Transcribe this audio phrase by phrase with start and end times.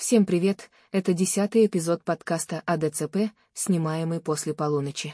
[0.00, 5.12] Всем привет, это десятый эпизод подкаста АДЦП, снимаемый после полуночи.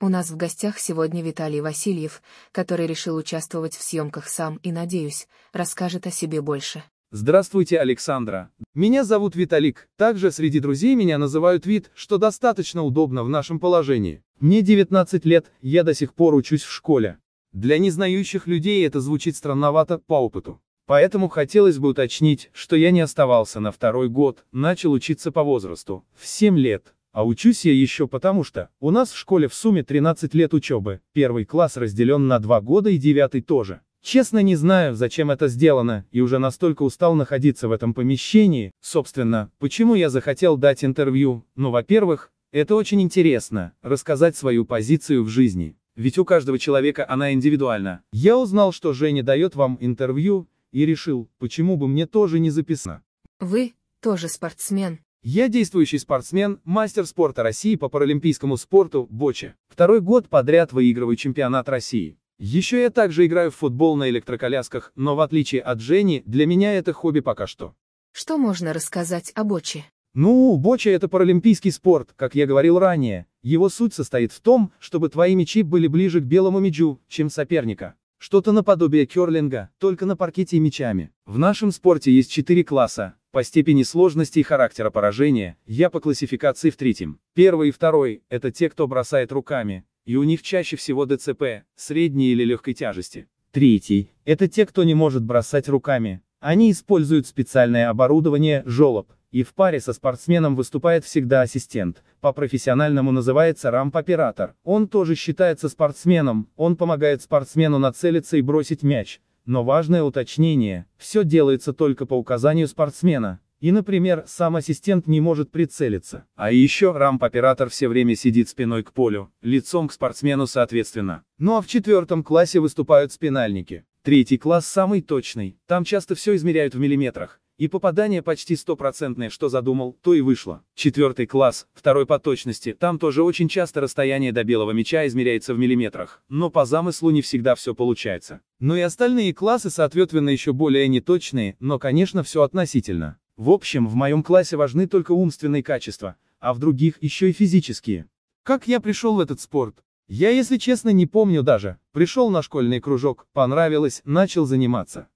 [0.00, 2.20] У нас в гостях сегодня Виталий Васильев,
[2.50, 6.82] который решил участвовать в съемках сам и, надеюсь, расскажет о себе больше.
[7.12, 8.50] Здравствуйте, Александра.
[8.74, 14.20] Меня зовут Виталик, также среди друзей меня называют Вит, что достаточно удобно в нашем положении.
[14.40, 17.18] Мне 19 лет, я до сих пор учусь в школе.
[17.52, 20.60] Для незнающих людей это звучит странновато по опыту.
[20.86, 26.04] Поэтому хотелось бы уточнить, что я не оставался на второй год, начал учиться по возрасту,
[26.14, 26.94] в 7 лет.
[27.12, 31.00] А учусь я еще потому что, у нас в школе в сумме 13 лет учебы,
[31.12, 33.80] первый класс разделен на 2 года и девятый тоже.
[34.00, 39.50] Честно не знаю, зачем это сделано, и уже настолько устал находиться в этом помещении, собственно,
[39.58, 45.76] почему я захотел дать интервью, ну во-первых, это очень интересно, рассказать свою позицию в жизни.
[45.96, 48.02] Ведь у каждого человека она индивидуальна.
[48.12, 53.02] Я узнал, что Женя дает вам интервью, и решил, почему бы мне тоже не записано.
[53.40, 54.98] Вы тоже спортсмен.
[55.22, 59.54] Я действующий спортсмен, мастер спорта России по паралимпийскому спорту, боче.
[59.68, 62.18] Второй год подряд выигрываю чемпионат России.
[62.38, 66.74] Еще я также играю в футбол на электроколясках, но в отличие от Жени, для меня
[66.74, 67.74] это хобби пока что.
[68.12, 69.86] Что можно рассказать о боче?
[70.12, 73.24] Ну, боча это паралимпийский спорт, как я говорил ранее.
[73.40, 77.94] Его суть состоит в том, чтобы твои мячи были ближе к белому мячу, чем соперника.
[78.18, 81.12] Что-то наподобие керлинга, только на паркете и мячами.
[81.26, 83.14] В нашем спорте есть четыре класса.
[83.30, 87.20] По степени сложности и характера поражения, я по классификации в третьем.
[87.34, 92.32] Первый и второй– это те, кто бросает руками, и у них чаще всего ДЦП, средней
[92.32, 93.28] или легкой тяжести.
[93.50, 96.22] Третий– это те, кто не может бросать руками.
[96.40, 103.70] Они используют специальное оборудование, жолоб, и в паре со спортсменом выступает всегда ассистент, по-профессиональному называется
[103.70, 104.54] рамп-оператор.
[104.64, 109.20] Он тоже считается спортсменом, он помогает спортсмену нацелиться и бросить мяч.
[109.44, 113.40] Но важное уточнение, все делается только по указанию спортсмена.
[113.60, 116.24] И, например, сам ассистент не может прицелиться.
[116.34, 121.24] А еще рамп-оператор все время сидит спиной к полю, лицом к спортсмену соответственно.
[121.36, 123.84] Ну а в четвертом классе выступают спинальники.
[124.02, 127.38] Третий класс самый точный, там часто все измеряют в миллиметрах.
[127.58, 130.62] И попадание почти стопроцентное, что задумал, то и вышло.
[130.74, 135.58] Четвертый класс, второй по точности, там тоже очень часто расстояние до белого мяча измеряется в
[135.58, 138.42] миллиметрах, но по замыслу не всегда все получается.
[138.58, 143.18] Ну и остальные классы соответственно еще более неточные, но конечно все относительно.
[143.38, 148.06] В общем, в моем классе важны только умственные качества, а в других еще и физические.
[148.42, 149.82] Как я пришел в этот спорт?
[150.08, 151.78] Я, если честно, не помню даже.
[151.92, 155.08] Пришел на школьный кружок, понравилось, начал заниматься.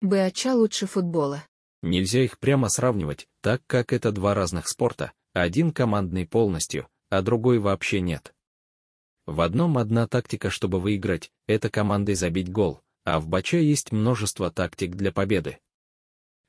[0.00, 1.42] БАЧа лучше футбола.
[1.82, 7.58] Нельзя их прямо сравнивать, так как это два разных спорта, один командный полностью, а другой
[7.58, 8.34] вообще нет.
[9.26, 14.50] В одном одна тактика, чтобы выиграть, это командой забить гол, а в бача есть множество
[14.50, 15.58] тактик для победы.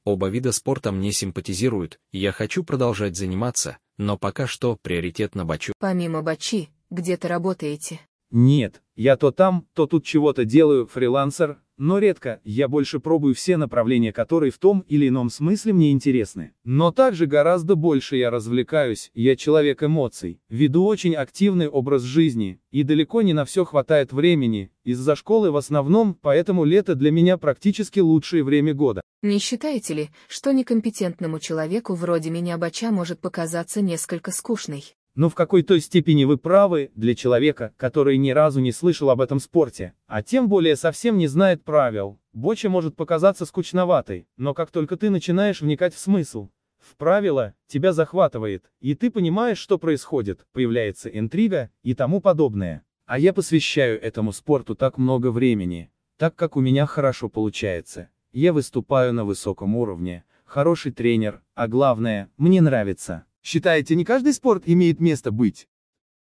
[0.05, 5.73] Оба вида спорта мне симпатизируют, я хочу продолжать заниматься, но пока что приоритет на бачу.
[5.79, 8.01] Помимо бачи, где ты работаете?
[8.29, 13.57] Нет, я то там, то тут чего-то делаю, фрилансер, но редко, я больше пробую все
[13.57, 16.53] направления, которые в том или ином смысле мне интересны.
[16.63, 22.83] Но также гораздо больше я развлекаюсь, я человек эмоций, веду очень активный образ жизни, и
[22.83, 27.99] далеко не на все хватает времени, из-за школы в основном, поэтому лето для меня практически
[27.99, 29.01] лучшее время года.
[29.21, 34.95] Не считаете ли, что некомпетентному человеку вроде меня бача может показаться несколько скучной?
[35.15, 39.39] Но в какой-то степени вы правы, для человека, который ни разу не слышал об этом
[39.39, 44.97] спорте, а тем более совсем не знает правил, боча может показаться скучноватой, но как только
[44.97, 51.09] ты начинаешь вникать в смысл, в правила, тебя захватывает, и ты понимаешь, что происходит, появляется
[51.09, 52.83] интрига и тому подобное.
[53.05, 58.09] А я посвящаю этому спорту так много времени, так как у меня хорошо получается.
[58.31, 63.25] Я выступаю на высоком уровне, хороший тренер, а главное, мне нравится.
[63.43, 65.67] Считаете, не каждый спорт имеет место быть?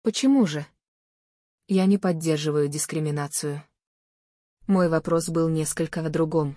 [0.03, 0.67] Почему же?
[1.67, 3.65] Я не поддерживаю дискриминацию.
[4.67, 6.57] Мой вопрос был несколько о другом.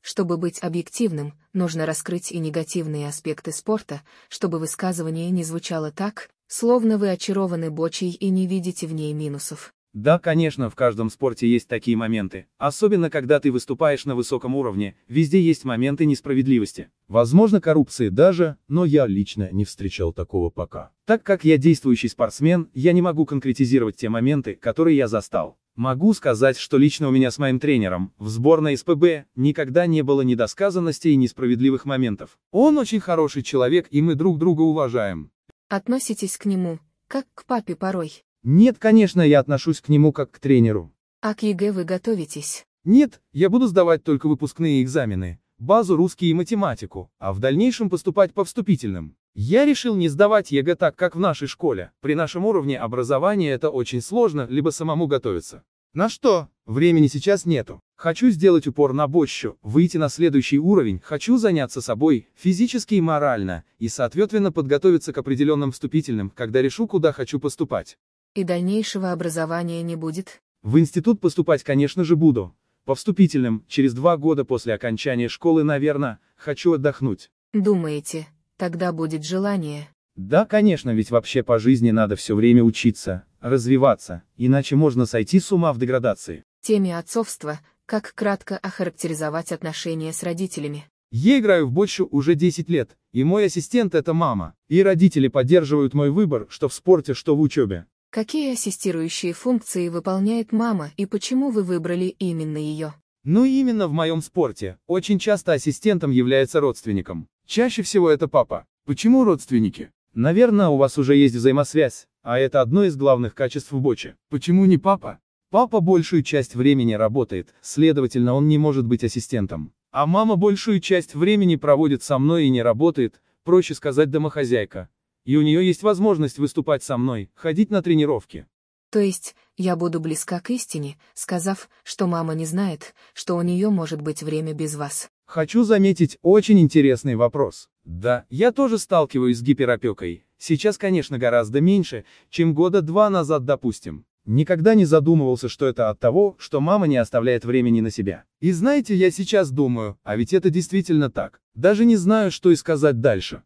[0.00, 6.98] Чтобы быть объективным, нужно раскрыть и негативные аспекты спорта, чтобы высказывание не звучало так, словно
[6.98, 9.72] вы очарованы бочей и не видите в ней минусов.
[9.92, 12.46] Да, конечно, в каждом спорте есть такие моменты.
[12.56, 16.88] Особенно, когда ты выступаешь на высоком уровне, везде есть моменты несправедливости.
[17.08, 20.92] Возможно, коррупции даже, но я лично не встречал такого пока.
[21.04, 25.58] Так как я действующий спортсмен, я не могу конкретизировать те моменты, которые я застал.
[25.74, 30.22] Могу сказать, что лично у меня с моим тренером, в сборной СПБ, никогда не было
[30.22, 32.38] недосказанностей и несправедливых моментов.
[32.50, 35.30] Он очень хороший человек, и мы друг друга уважаем.
[35.68, 36.78] Относитесь к нему,
[37.08, 38.22] как к папе порой.
[38.44, 40.92] Нет, конечно, я отношусь к нему как к тренеру.
[41.20, 42.64] А к ЕГЭ вы готовитесь?
[42.84, 45.38] Нет, я буду сдавать только выпускные экзамены.
[45.58, 49.16] базу русский и математику, а в дальнейшем поступать по вступительным.
[49.34, 51.92] Я решил не сдавать ЕГЭ так, как в нашей школе.
[52.00, 55.62] При нашем уровне образования это очень сложно, либо самому готовиться.
[55.94, 56.48] На что?
[56.66, 57.80] Времени сейчас нету.
[57.94, 63.62] Хочу сделать упор на боччу, выйти на следующий уровень, хочу заняться собой, физически и морально,
[63.78, 67.98] и соответственно подготовиться к определенным вступительным, когда решу, куда хочу поступать.
[68.34, 70.40] И дальнейшего образования не будет?
[70.62, 72.56] В институт поступать, конечно же, буду.
[72.86, 77.30] По вступительным, через два года после окончания школы, наверное, хочу отдохнуть.
[77.52, 78.26] Думаете,
[78.56, 79.88] тогда будет желание?
[80.16, 85.52] Да, конечно, ведь вообще по жизни надо все время учиться, развиваться, иначе можно сойти с
[85.52, 86.42] ума в деградации.
[86.62, 90.86] Теме отцовства, как кратко охарактеризовать отношения с родителями?
[91.10, 95.92] Я играю в бочу уже 10 лет, и мой ассистент это мама, и родители поддерживают
[95.92, 97.84] мой выбор, что в спорте, что в учебе.
[98.12, 102.92] Какие ассистирующие функции выполняет мама и почему вы выбрали именно ее?
[103.24, 107.26] Ну именно в моем спорте, очень часто ассистентом является родственником.
[107.46, 108.66] Чаще всего это папа.
[108.84, 109.92] Почему родственники?
[110.12, 114.14] Наверное, у вас уже есть взаимосвязь, а это одно из главных качеств в боче.
[114.28, 115.18] Почему не папа?
[115.48, 119.72] Папа большую часть времени работает, следовательно, он не может быть ассистентом.
[119.90, 124.90] А мама большую часть времени проводит со мной и не работает, проще сказать домохозяйка
[125.24, 128.46] и у нее есть возможность выступать со мной, ходить на тренировки.
[128.90, 133.70] То есть, я буду близка к истине, сказав, что мама не знает, что у нее
[133.70, 135.08] может быть время без вас.
[135.24, 137.70] Хочу заметить очень интересный вопрос.
[137.84, 140.26] Да, я тоже сталкиваюсь с гиперопекой.
[140.36, 144.04] Сейчас, конечно, гораздо меньше, чем года два назад, допустим.
[144.24, 148.24] Никогда не задумывался, что это от того, что мама не оставляет времени на себя.
[148.40, 151.40] И знаете, я сейчас думаю, а ведь это действительно так.
[151.54, 153.42] Даже не знаю, что и сказать дальше.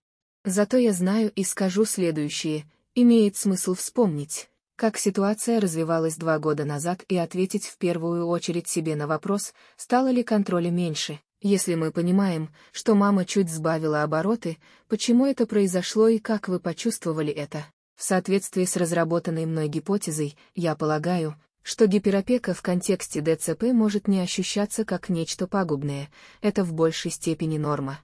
[0.47, 7.03] Зато я знаю и скажу следующее, имеет смысл вспомнить, как ситуация развивалась два года назад
[7.09, 12.55] и ответить в первую очередь себе на вопрос, стало ли контроля меньше, если мы понимаем,
[12.71, 17.67] что мама чуть сбавила обороты, почему это произошло и как вы почувствовали это.
[17.97, 24.21] В соответствии с разработанной мной гипотезой, я полагаю, что гиперопека в контексте ДЦП может не
[24.21, 26.09] ощущаться как нечто пагубное,
[26.41, 27.99] это в большей степени норма.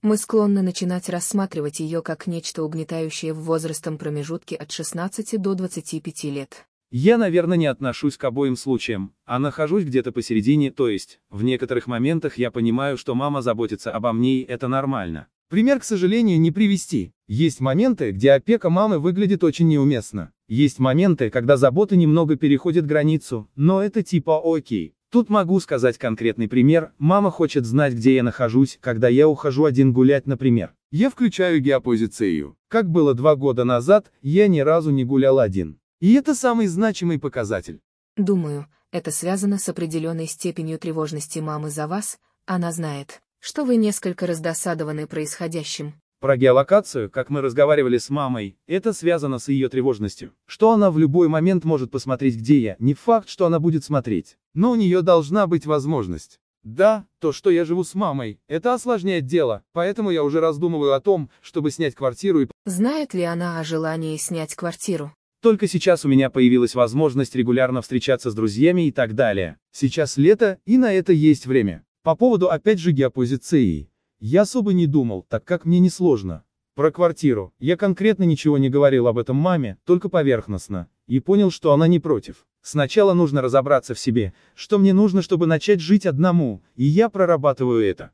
[0.00, 6.24] Мы склонны начинать рассматривать ее как нечто угнетающее в возрастом промежутке от 16 до 25
[6.24, 6.66] лет.
[6.92, 11.88] Я, наверное, не отношусь к обоим случаям, а нахожусь где-то посередине, то есть, в некоторых
[11.88, 15.26] моментах я понимаю, что мама заботится обо мне и это нормально.
[15.50, 17.12] Пример, к сожалению, не привести.
[17.26, 20.32] Есть моменты, где опека мамы выглядит очень неуместно.
[20.46, 24.94] Есть моменты, когда забота немного переходит границу, но это типа окей.
[25.10, 29.92] Тут могу сказать конкретный пример, мама хочет знать, где я нахожусь, когда я ухожу один
[29.94, 30.74] гулять, например.
[30.90, 32.56] Я включаю геопозицию.
[32.68, 35.80] Как было два года назад, я ни разу не гулял один.
[36.00, 37.80] И это самый значимый показатель.
[38.16, 44.26] Думаю, это связано с определенной степенью тревожности мамы за вас, она знает, что вы несколько
[44.26, 45.94] раздосадованы происходящим.
[46.20, 50.32] Про геолокацию, как мы разговаривали с мамой, это связано с ее тревожностью.
[50.46, 54.36] Что она в любой момент может посмотреть, где я, не факт, что она будет смотреть.
[54.52, 56.40] Но у нее должна быть возможность.
[56.64, 61.00] Да, то, что я живу с мамой, это осложняет дело, поэтому я уже раздумываю о
[61.00, 62.48] том, чтобы снять квартиру и...
[62.66, 65.14] Знает ли она о желании снять квартиру?
[65.40, 69.56] Только сейчас у меня появилась возможность регулярно встречаться с друзьями и так далее.
[69.70, 71.84] Сейчас лето, и на это есть время.
[72.02, 73.88] По поводу опять же геопозиции.
[74.20, 76.42] Я особо не думал, так как мне не сложно.
[76.74, 77.52] Про квартиру.
[77.58, 80.88] Я конкретно ничего не говорил об этом маме, только поверхностно.
[81.06, 82.46] И понял, что она не против.
[82.62, 87.84] Сначала нужно разобраться в себе, что мне нужно, чтобы начать жить одному, и я прорабатываю
[87.84, 88.10] это.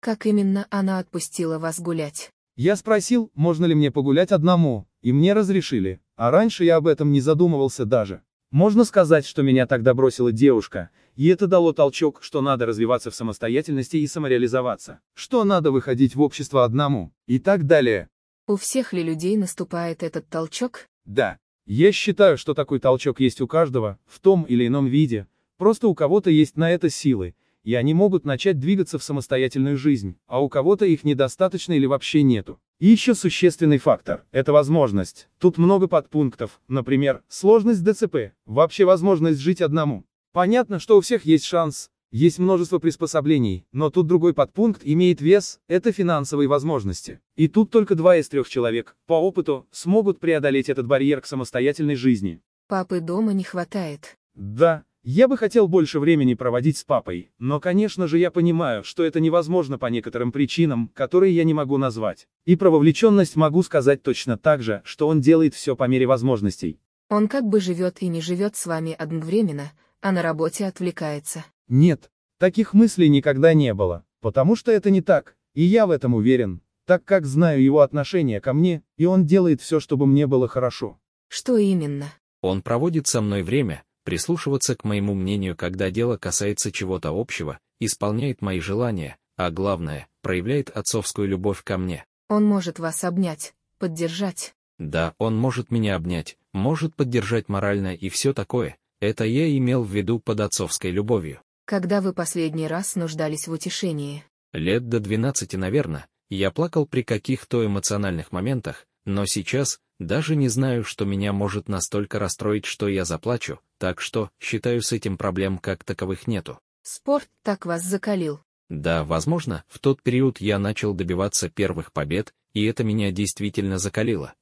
[0.00, 2.30] Как именно она отпустила вас гулять?
[2.56, 7.12] Я спросил, можно ли мне погулять одному, и мне разрешили, а раньше я об этом
[7.12, 8.22] не задумывался даже.
[8.50, 13.14] Можно сказать, что меня тогда бросила девушка, и это дало толчок, что надо развиваться в
[13.14, 18.08] самостоятельности и самореализоваться, что надо выходить в общество одному, и так далее.
[18.46, 20.88] У всех ли людей наступает этот толчок?
[21.04, 21.38] Да.
[21.66, 25.94] Я считаю, что такой толчок есть у каждого, в том или ином виде, просто у
[25.94, 30.48] кого-то есть на это силы, и они могут начать двигаться в самостоятельную жизнь, а у
[30.48, 32.60] кого-то их недостаточно или вообще нету.
[32.78, 35.28] И еще существенный фактор– это возможность.
[35.40, 40.04] Тут много подпунктов, например, сложность ДЦП, вообще возможность жить одному.
[40.36, 45.60] Понятно, что у всех есть шанс, есть множество приспособлений, но тут другой подпункт имеет вес–
[45.66, 47.20] это финансовые возможности.
[47.36, 51.94] И тут только два из трех человек, по опыту, смогут преодолеть этот барьер к самостоятельной
[51.94, 52.42] жизни.
[52.68, 54.18] Папы дома не хватает.
[54.34, 59.04] Да, я бы хотел больше времени проводить с папой, но конечно же я понимаю, что
[59.04, 62.28] это невозможно по некоторым причинам, которые я не могу назвать.
[62.44, 66.78] И про вовлеченность могу сказать точно так же, что он делает все по мере возможностей.
[67.08, 71.44] Он как бы живет и не живет с вами одновременно, а на работе отвлекается.
[71.68, 74.04] Нет, таких мыслей никогда не было.
[74.26, 78.40] Потому что это не так, и я в этом уверен, так как знаю его отношение
[78.40, 80.98] ко мне, и он делает все, чтобы мне было хорошо.
[81.28, 82.12] Что именно?
[82.40, 88.42] Он проводит со мной время, прислушиваться к моему мнению, когда дело касается чего-то общего, исполняет
[88.42, 92.04] мои желания, а главное, проявляет отцовскую любовь ко мне.
[92.28, 94.54] Он может вас обнять, поддержать.
[94.78, 98.76] Да, он может меня обнять, может поддержать морально и все такое.
[99.00, 101.40] Это я имел в виду под отцовской любовью.
[101.66, 104.24] Когда вы последний раз нуждались в утешении?
[104.52, 110.84] Лет до 12, наверное, я плакал при каких-то эмоциональных моментах, но сейчас, даже не знаю,
[110.84, 115.84] что меня может настолько расстроить, что я заплачу, так что, считаю, с этим проблем как
[115.84, 116.58] таковых нету.
[116.82, 118.40] Спорт так вас закалил.
[118.68, 124.34] Да, возможно, в тот период я начал добиваться первых побед, и это меня действительно закалило.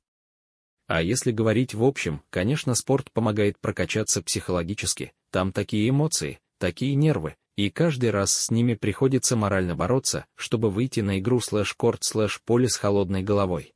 [0.86, 7.36] А если говорить в общем, конечно, спорт помогает прокачаться психологически, там такие эмоции, такие нервы,
[7.56, 12.76] и каждый раз с ними приходится морально бороться, чтобы выйти на игру слэш-корт слэш-поле с
[12.76, 13.72] холодной головой.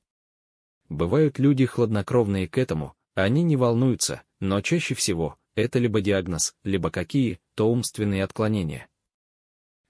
[0.89, 6.91] Бывают люди хладнокровные к этому, они не волнуются, но чаще всего, это либо диагноз, либо
[6.91, 8.89] какие, то умственные отклонения.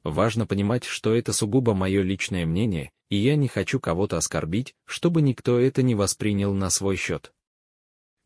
[0.04, 5.22] Важно понимать, что это сугубо мое личное мнение, и я не хочу кого-то оскорбить, чтобы
[5.22, 7.32] никто это не воспринял на свой счет.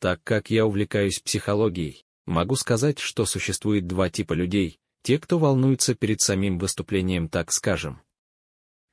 [0.00, 5.94] Так как я увлекаюсь психологией, могу сказать, что существует два типа людей, те, кто волнуется
[5.94, 8.00] перед самим выступлением, так скажем.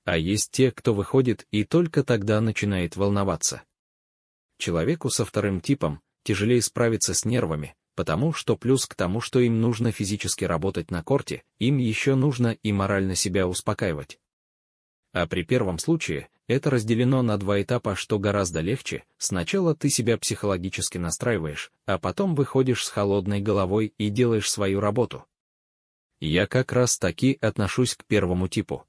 [0.06, 3.64] А есть те, кто выходит и только тогда начинает волноваться.
[4.58, 9.62] Человеку со вторым типом тяжелее справиться с нервами, потому что плюс к тому, что им
[9.62, 14.20] нужно физически работать на корте, им еще нужно и морально себя успокаивать.
[15.12, 20.18] А при первом случае, это разделено на два этапа, что гораздо легче, сначала ты себя
[20.18, 25.26] психологически настраиваешь, а потом выходишь с холодной головой и делаешь свою работу.
[26.20, 28.86] Я как раз таки отношусь к первому типу.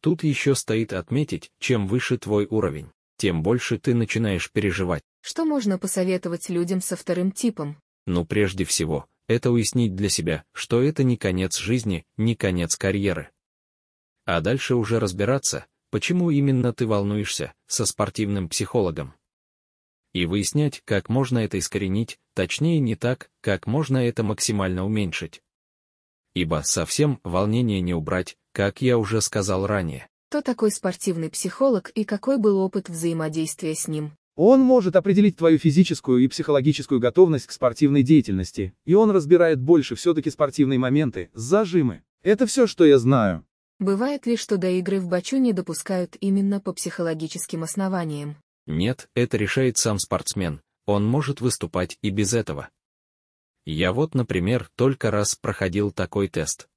[0.00, 5.02] Тут еще стоит отметить, чем выше твой уровень, тем больше ты начинаешь переживать.
[5.20, 7.80] Что можно посоветовать людям со вторым типом?
[8.06, 13.30] Ну прежде всего, это уяснить для себя, что это не конец жизни, не конец карьеры.
[14.24, 19.14] А дальше уже разбираться, почему именно ты волнуешься, со спортивным психологом.
[20.12, 25.42] И выяснять, как можно это искоренить, точнее не так, как можно это максимально уменьшить.
[26.34, 30.08] Ибо совсем волнение не убрать, как я уже сказал ранее.
[30.28, 34.12] Кто такой спортивный психолог и какой был опыт взаимодействия с ним?
[34.34, 39.94] Он может определить твою физическую и психологическую готовность к спортивной деятельности, и он разбирает больше
[39.94, 42.02] все-таки спортивные моменты, зажимы.
[42.22, 43.44] Это все, что я знаю.
[43.82, 48.36] Бывает ли, что до игры в бачу не допускают именно по психологическим основаниям?
[48.64, 52.68] Нет, это решает сам спортсмен, он может выступать и без этого.
[53.66, 56.68] Я вот, например, только раз проходил такой тест.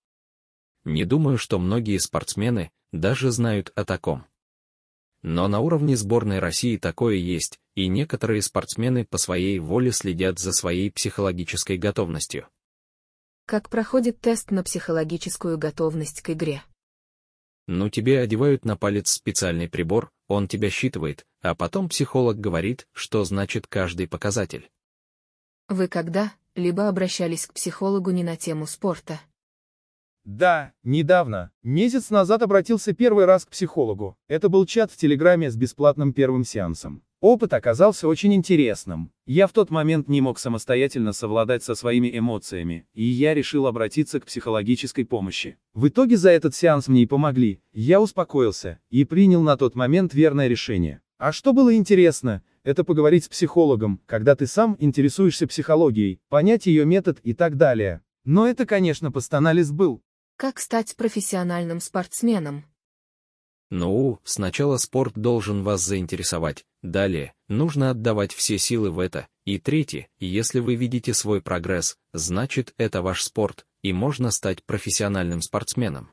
[0.84, 4.26] Не думаю, что многие спортсмены даже знают о таком.
[5.22, 10.54] Но на уровне сборной России такое есть, и некоторые спортсмены по своей воле следят за
[10.54, 12.48] своей психологической готовностью.
[13.46, 16.64] Как проходит тест на психологическую готовность к игре?
[17.68, 23.24] Ну тебе одевают на палец специальный прибор, он тебя считывает, а потом психолог говорит, что
[23.24, 24.70] значит каждый показатель.
[25.68, 29.20] Вы когда-либо обращались к психологу не на тему спорта?
[30.26, 34.18] Да, недавно, месяц назад обратился первый раз к психологу.
[34.28, 37.04] Это был чат в Телеграме с бесплатным первым сеансом.
[37.22, 39.12] Опыт оказался очень интересным.
[39.26, 44.20] Я в тот момент не мог самостоятельно совладать со своими эмоциями, и я решил обратиться
[44.20, 45.58] к психологической помощи.
[45.74, 50.14] В итоге за этот сеанс мне и помогли, я успокоился, и принял на тот момент
[50.14, 51.02] верное решение.
[51.18, 56.86] А что было интересно, это поговорить с психологом, когда ты сам интересуешься психологией, понять ее
[56.86, 58.02] метод и так далее.
[58.26, 60.02] Но это, конечно, постанализ был.
[60.36, 62.66] Как стать профессиональным спортсменом?
[63.70, 70.08] Ну, сначала спорт должен вас заинтересовать, далее, нужно отдавать все силы в это, и третье,
[70.20, 76.12] если вы видите свой прогресс, значит это ваш спорт, и можно стать профессиональным спортсменом.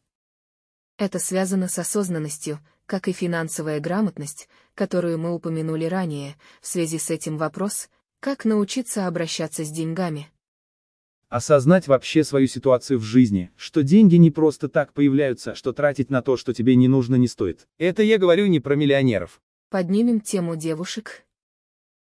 [0.99, 7.11] Это связано с осознанностью, как и финансовая грамотность, которую мы упомянули ранее, в связи с
[7.11, 7.89] этим вопрос,
[8.21, 10.29] как научиться обращаться с деньгами.
[11.29, 16.21] Осознать вообще свою ситуацию в жизни, что деньги не просто так появляются, что тратить на
[16.21, 17.67] то, что тебе не нужно, не стоит.
[17.79, 19.41] Это я говорю не про миллионеров.
[19.73, 21.25] Поднимем тему девушек.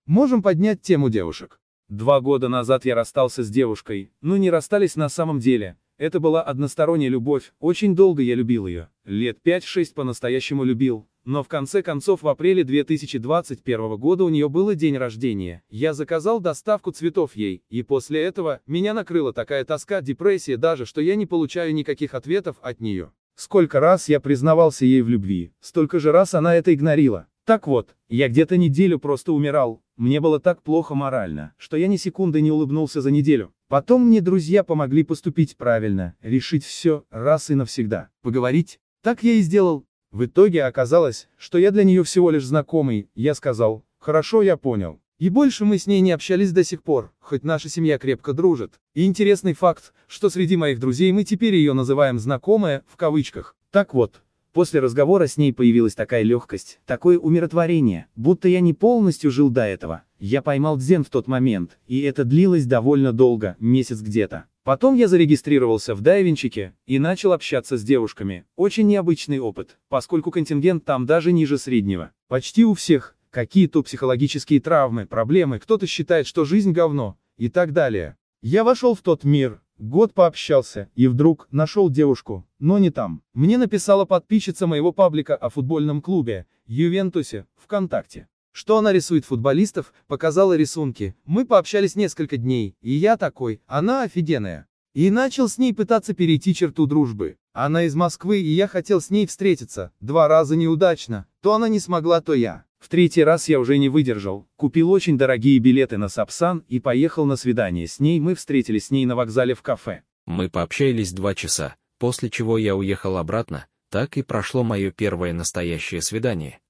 [0.07, 1.61] Можем поднять тему девушек.
[1.89, 5.79] Два года назад я расстался с девушкой, ну не расстались на самом деле.
[5.97, 11.49] Это была односторонняя любовь, очень долго я любил ее, лет 5-6 по-настоящему любил, но в
[11.49, 15.63] конце концов в апреле 2021 года у нее было день рождения.
[15.69, 21.01] Я заказал доставку цветов ей, и после этого меня накрыла такая тоска, депрессия даже, что
[21.01, 23.13] я не получаю никаких ответов от нее.
[23.37, 27.29] Сколько раз я признавался ей в любви, столько же раз она это игнорила.
[27.45, 31.97] Так вот, я где-то неделю просто умирал, мне было так плохо морально, что я ни
[31.97, 33.53] секунды не улыбнулся за неделю.
[33.69, 38.09] Потом мне друзья помогли поступить правильно, решить все, раз и навсегда.
[38.23, 38.81] Поговорить?
[39.03, 39.85] Так я и сделал.
[40.11, 45.01] В итоге оказалось, что я для нее всего лишь знакомый, я сказал, хорошо, я понял.
[45.19, 48.81] И больше мы с ней не общались до сих пор, хоть наша семья крепко дружит.
[48.95, 53.55] И интересный факт, что среди моих друзей мы теперь ее называем «знакомая», в кавычках.
[53.71, 54.23] Так вот,
[54.55, 59.63] После разговора с ней появилась такая легкость, такое умиротворение, будто я не полностью жил до
[59.63, 60.05] этого.
[60.21, 64.45] Я поймал дзен в тот момент, и это длилось довольно долго, месяц где-то.
[64.63, 68.45] Потом я зарегистрировался в дайвинчике и начал общаться с девушками.
[68.55, 72.13] Очень необычный опыт, поскольку контингент там даже ниже среднего.
[72.29, 78.17] Почти у всех какие-то психологические травмы, проблемы, кто-то считает, что жизнь говно, и так далее.
[78.41, 83.23] Я вошел в тот мир, Год пообщался, и вдруг, нашел девушку, но не там.
[83.33, 88.29] Мне написала подписчица моего паблика о футбольном клубе, Ювентусе, ВКонтакте.
[88.53, 94.69] Что она рисует футболистов, показала рисунки, мы пообщались несколько дней, и я такой, она офигенная.
[94.95, 97.37] И начал с ней пытаться перейти черту дружбы.
[97.53, 101.81] Она из Москвы, и я хотел с ней встретиться, два раза неудачно, то она не
[101.81, 102.65] смогла, то я.
[102.85, 107.25] В третий раз я уже не выдержал, купил очень дорогие билеты на Сапсан и поехал
[107.25, 110.03] на свидание с ней, мы встретились с ней на вокзале в кафе.
[110.27, 116.03] Мы пообщались два часа, после чего я уехал обратно, так и прошло мое первое настоящее
[116.03, 116.61] свидание.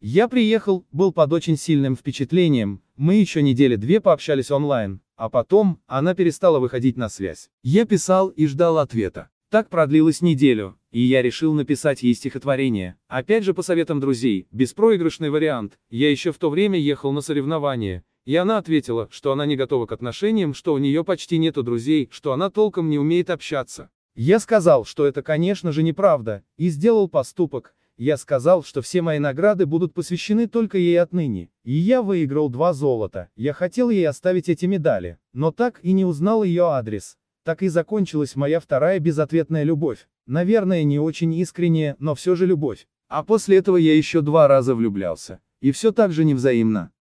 [0.00, 5.80] Я приехал, был под очень сильным впечатлением, мы еще недели две пообщались онлайн, а потом,
[5.86, 7.50] она перестала выходить на связь.
[7.62, 9.30] Я писал и ждал ответа.
[9.50, 12.94] Так продлилось неделю, и я решил написать ей стихотворение.
[13.08, 15.76] Опять же по советам друзей, беспроигрышный вариант.
[15.90, 19.86] Я еще в то время ехал на соревнования, и она ответила, что она не готова
[19.86, 23.90] к отношениям, что у нее почти нету друзей, что она толком не умеет общаться.
[24.14, 27.74] Я сказал, что это конечно же неправда, и сделал поступок.
[27.96, 31.50] Я сказал, что все мои награды будут посвящены только ей отныне.
[31.64, 33.30] И я выиграл два золота.
[33.34, 37.18] Я хотел ей оставить эти медали, но так и не узнал ее адрес.
[37.44, 40.06] Так и закончилась моя вторая безответная любовь.
[40.26, 42.86] Наверное, не очень искренняя, но все же любовь.
[43.08, 45.40] А после этого я еще два раза влюблялся.
[45.60, 46.92] И все так же невзаимно.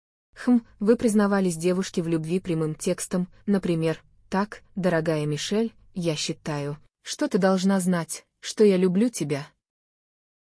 [0.46, 7.28] Хм, вы признавались девушке в любви прямым текстом, например, «Так, дорогая Мишель, я считаю, что
[7.28, 9.48] ты должна знать, что я люблю тебя».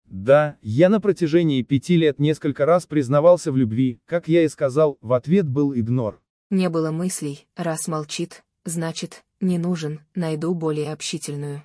[0.05, 4.97] Да, я на протяжении пяти лет несколько раз признавался в любви, как я и сказал,
[5.01, 6.21] в ответ был игнор.
[6.49, 11.63] Не было мыслей, раз молчит, значит, не нужен, найду более общительную.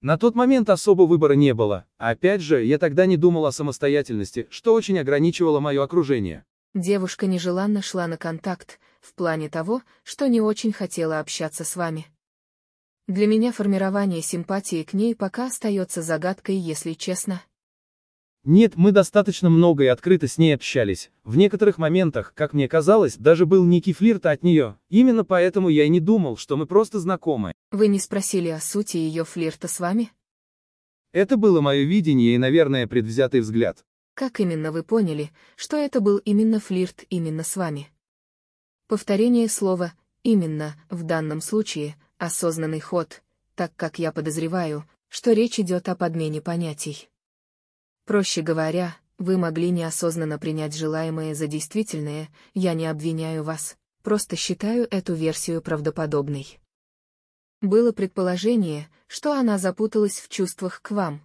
[0.00, 1.84] На тот момент особо выбора не было.
[1.98, 6.44] Опять же, я тогда не думал о самостоятельности, что очень ограничивало мое окружение.
[6.72, 12.06] Девушка нежеланно шла на контакт, в плане того, что не очень хотела общаться с вами.
[13.08, 17.42] Для меня формирование симпатии к ней пока остается загадкой, если честно.
[18.44, 21.10] Нет, мы достаточно много и открыто с ней общались.
[21.24, 24.78] В некоторых моментах, как мне казалось, даже был некий флирт от нее.
[24.88, 27.52] Именно поэтому я и не думал, что мы просто знакомы.
[27.72, 30.12] Вы не спросили о сути ее флирта с вами?
[31.12, 33.84] Это было мое видение и, наверное, предвзятый взгляд.
[34.14, 37.88] Как именно вы поняли, что это был именно флирт именно с вами?
[38.88, 43.22] Повторение слова «именно» в данном случае– осознанный ход,
[43.54, 47.08] так как я подозреваю, что речь идет о подмене понятий.
[48.08, 54.88] Проще говоря, вы могли неосознанно принять желаемое за действительное, я не обвиняю вас, просто считаю
[54.90, 56.58] эту версию правдоподобной.
[57.60, 61.20] Было предположение, что она запуталась в чувствах к вам.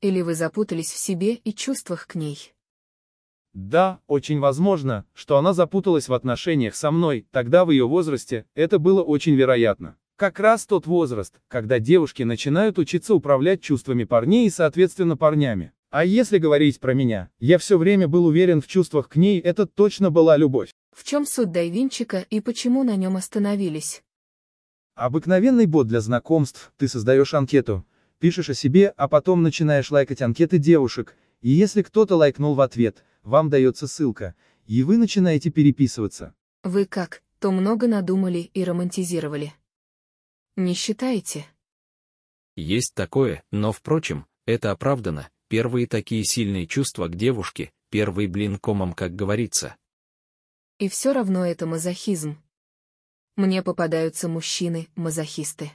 [0.00, 2.52] Или вы запутались в себе и чувствах к ней.
[3.52, 8.80] Да, очень возможно, что она запуталась в отношениях со мной, тогда в ее возрасте, это
[8.80, 9.96] было очень вероятно.
[10.16, 15.72] Как раз тот возраст, когда девушки начинают учиться управлять чувствами парней и соответственно парнями.
[15.90, 19.66] А если говорить про меня, я все время был уверен в чувствах к ней, это
[19.66, 20.70] точно была любовь.
[20.96, 24.02] В чем суть Дайвинчика и почему на нем остановились?
[24.94, 27.84] Обыкновенный бот для знакомств, ты создаешь анкету,
[28.18, 33.04] пишешь о себе, а потом начинаешь лайкать анкеты девушек, и если кто-то лайкнул в ответ,
[33.22, 36.32] вам дается ссылка, и вы начинаете переписываться.
[36.64, 39.52] Вы как, то много надумали и романтизировали.
[40.56, 41.46] Не считаете?
[42.56, 48.94] Есть такое, но впрочем, это оправдано, первые такие сильные чувства к девушке, первый блин комом,
[48.94, 49.76] как говорится.
[50.78, 52.42] И все равно это мазохизм.
[53.36, 55.72] Мне попадаются мужчины-мазохисты.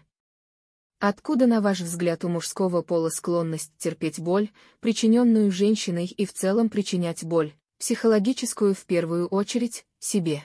[0.99, 6.69] Откуда, на ваш взгляд, у мужского пола склонность терпеть боль, причиненную женщиной и в целом
[6.69, 10.43] причинять боль, психологическую в первую очередь, себе?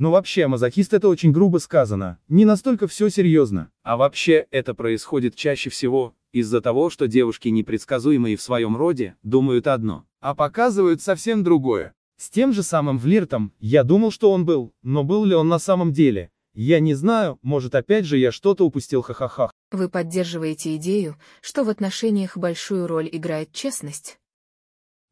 [0.00, 3.70] Ну вообще, мазохист это очень грубо сказано, не настолько все серьезно.
[3.82, 9.66] А вообще, это происходит чаще всего, Из-за того, что девушки непредсказуемые в своем роде, думают
[9.66, 11.92] одно, а показывают совсем другое.
[12.16, 15.58] С тем же самым флиртом, я думал, что он был, но был ли он на
[15.58, 16.30] самом деле?
[16.54, 19.50] Я не знаю, может опять же я что-то упустил ха-ха-ха.
[19.70, 24.18] Вы поддерживаете идею, что в отношениях большую роль играет честность?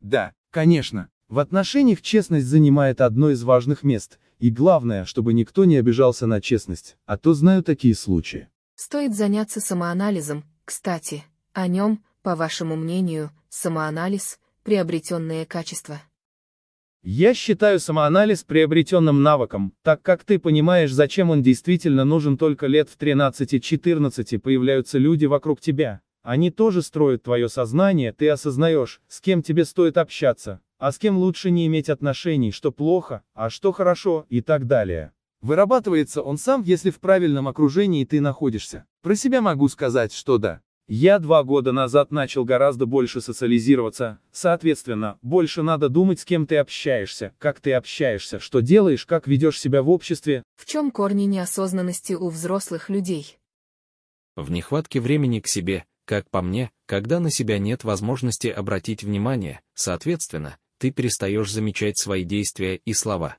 [0.00, 1.10] Да, конечно.
[1.28, 6.40] В отношениях честность занимает одно из важных мест, и главное, чтобы никто не обижался на
[6.40, 8.48] честность, а то знаю такие случаи.
[8.74, 16.00] Стоит заняться самоанализом, кстати, о нем, по вашему мнению, самоанализ– приобретенное качество.
[17.02, 22.90] Я считаю самоанализ приобретенным навыком, так как ты понимаешь, зачем он действительно нужен только лет
[22.90, 26.02] в 13-14 появляются люди вокруг тебя.
[26.22, 31.18] Они тоже строят твое сознание, ты осознаешь, с кем тебе стоит общаться, а с кем
[31.18, 35.12] лучше не иметь отношений, что плохо, а что хорошо, и так далее.
[35.40, 38.86] Вырабатывается он сам, если в правильном окружении ты находишься.
[39.02, 40.60] Про себя могу сказать, что да.
[40.90, 46.56] Я два года назад начал гораздо больше социализироваться, соответственно, больше надо думать, с кем ты
[46.56, 50.42] общаешься, как ты общаешься, что делаешь, как ведешь себя в обществе.
[50.56, 53.36] В чем корни неосознанности у взрослых людей?
[54.34, 59.60] В нехватке времени к себе, как по мне, когда на себя нет возможности обратить внимание,
[59.74, 63.36] соответственно, ты перестаешь замечать свои действия и слова.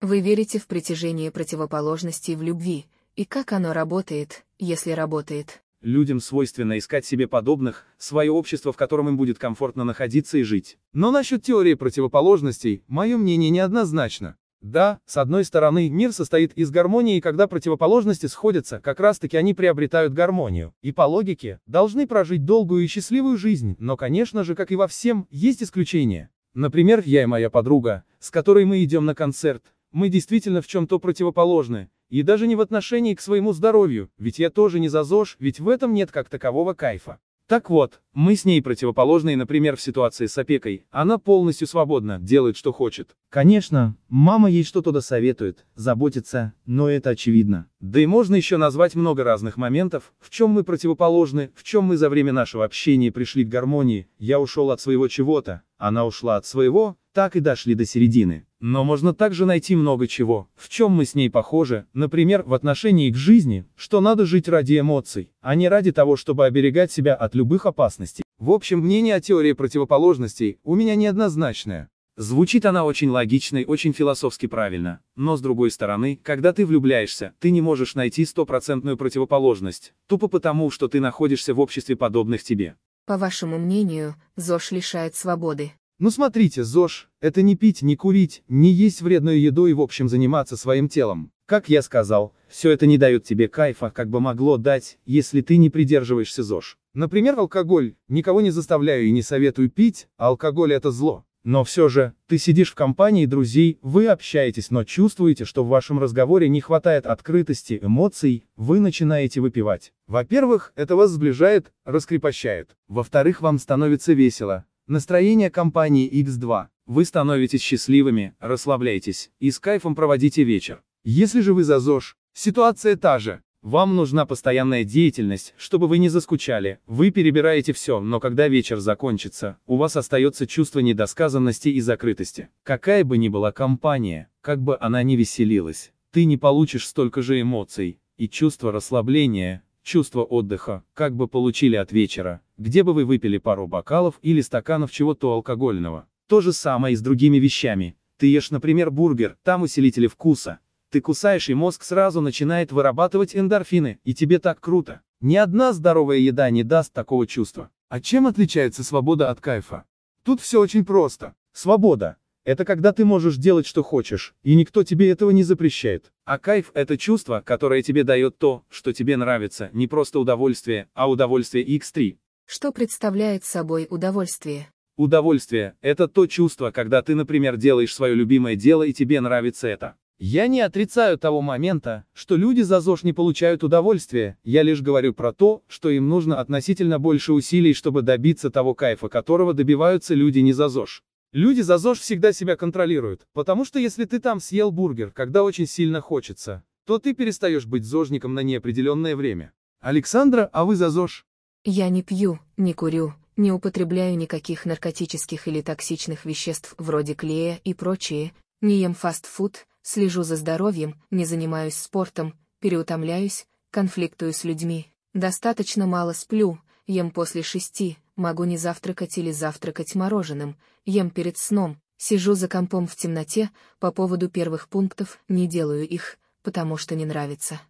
[0.00, 5.62] Вы верите в притяжение противоположностей в любви, и как оно работает, если работает?
[5.80, 10.78] Людям свойственно искать себе подобных, свое общество, в котором им будет комфортно находиться и жить.
[10.92, 14.36] Но насчет теории противоположностей, мое мнение неоднозначно.
[14.62, 19.54] Да, с одной стороны, мир состоит из гармонии, и когда противоположности сходятся, как раз-таки они
[19.54, 20.72] приобретают гармонию.
[20.82, 24.86] И по логике, должны прожить долгую и счастливую жизнь, но, конечно же, как и во
[24.86, 26.30] всем, есть исключения.
[26.54, 31.00] Например, я и моя подруга, с которой мы идем на концерт, мы действительно в чем-то
[31.00, 35.38] противоположны, и даже не в отношении к своему здоровью, ведь я тоже не за ЗОЖ,
[35.40, 37.18] ведь в этом нет как такового кайфа.
[37.48, 40.84] Так вот, мы с ней противоположные, например, в ситуации с опекой.
[40.90, 43.16] Она полностью свободна, делает, что хочет.
[43.32, 47.66] Конечно, мама ей что-то досоветует, заботится, но это очевидно.
[47.80, 51.96] Да и можно еще назвать много разных моментов, в чем мы противоположны, в чем мы
[51.96, 54.06] за время нашего общения пришли к гармонии.
[54.18, 58.46] Я ушел от своего чего-то, она ушла от своего, так и дошли до середины.
[58.60, 63.10] Но можно также найти много чего, в чем мы с ней похожи, например, в отношении
[63.10, 67.34] к жизни, что надо жить ради эмоций, а не ради того, чтобы оберегать себя от
[67.34, 68.24] любых опасностей.
[68.38, 71.88] В общем, мнение о теории противоположностей у меня неоднозначное.
[72.16, 77.32] Звучит она очень логично и очень философски правильно, но с другой стороны, когда ты влюбляешься,
[77.38, 82.76] ты не можешь найти стопроцентную противоположность, тупо потому, что ты находишься в обществе подобных тебе.
[83.06, 85.72] По вашему мнению, ЗОЖ лишает свободы.
[85.98, 90.10] Ну смотрите, ЗОЖ– это не пить, не курить, не есть вредную еду и в общем
[90.10, 91.32] заниматься своим телом.
[91.46, 95.56] Как я сказал, все это не дает тебе кайфа, как бы могло дать, если ты
[95.56, 96.76] не придерживаешься ЗОЖ.
[96.92, 97.94] Например, алкоголь.
[98.08, 101.24] Никого не заставляю и не советую пить, а алкоголь это зло.
[101.44, 105.98] Но все же, ты сидишь в компании друзей, вы общаетесь, но чувствуете, что в вашем
[105.98, 109.92] разговоре не хватает открытости, эмоций, вы начинаете выпивать.
[110.06, 112.76] Во-первых, это вас сближает, раскрепощает.
[112.88, 116.66] Во-вторых, вам становится весело, Настроение компании X2.
[116.86, 120.82] Вы становитесь счастливыми, расслабляйтесь и с кайфом проводите вечер.
[121.04, 123.42] Если же вы за ЗОЖ, ситуация та же.
[123.62, 126.80] Вам нужна постоянная деятельность, чтобы вы не заскучали.
[126.88, 132.48] Вы перебираете все, но когда вечер закончится, у вас остается чувство недосказанности и закрытости.
[132.64, 137.40] Какая бы ни была компания, как бы она ни веселилась, ты не получишь столько же
[137.40, 143.38] эмоций и чувства расслабления, чувство отдыха, как бы получили от вечера, где бы вы выпили
[143.38, 146.08] пару бокалов или стаканов чего-то алкогольного.
[146.26, 147.94] То же самое и с другими вещами.
[148.16, 150.58] Ты ешь, например, бургер, там усилители вкуса.
[150.92, 155.00] Ты кусаешь и мозг сразу начинает вырабатывать эндорфины, и тебе так круто.
[155.22, 157.70] Ни одна здоровая еда не даст такого чувства.
[157.88, 159.86] А чем отличается свобода от кайфа?
[160.22, 161.34] Тут все очень просто.
[161.54, 166.12] Свобода это когда ты можешь делать, что хочешь, и никто тебе этого не запрещает.
[166.24, 171.08] А кайф– это чувство, которое тебе дает то, что тебе нравится, не просто удовольствие, а
[171.08, 172.18] удовольствие X3.
[172.44, 174.68] Что представляет собой удовольствие?
[174.96, 179.96] Удовольствие– это то чувство, когда ты, например, делаешь свое любимое дело и тебе нравится это.
[180.18, 185.14] Я не отрицаю того момента, что люди за ЗОЖ не получают удовольствия, я лишь говорю
[185.14, 190.38] про то, что им нужно относительно больше усилий, чтобы добиться того кайфа, которого добиваются люди
[190.38, 191.02] не за ЗОЖ.
[191.32, 195.66] Люди за ЗОЖ всегда себя контролируют, потому что если ты там съел бургер, когда очень
[195.66, 199.52] сильно хочется, то ты перестаешь быть зожником на неопределенное время.
[199.80, 201.24] Александра, а вы за ЗОЖ?
[201.64, 207.72] Я не пью, не курю, не употребляю никаких наркотических или токсичных веществ вроде клея и
[207.72, 215.86] прочее, не ем фастфуд, слежу за здоровьем, не занимаюсь спортом, переутомляюсь, конфликтую с людьми, достаточно
[215.86, 222.34] мало сплю, ем после шести, могу не завтракать или завтракать мороженым, ем перед сном, сижу
[222.34, 227.60] за компом в темноте, по поводу первых пунктов не делаю их, потому что не нравится.